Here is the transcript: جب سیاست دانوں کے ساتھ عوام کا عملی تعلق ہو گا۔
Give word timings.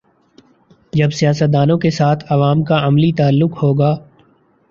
جب 0.93 1.09
سیاست 1.11 1.53
دانوں 1.53 1.77
کے 1.77 1.91
ساتھ 1.91 2.23
عوام 2.29 2.63
کا 2.63 2.79
عملی 2.87 3.11
تعلق 3.17 3.63
ہو 3.63 3.73
گا۔ 3.73 3.95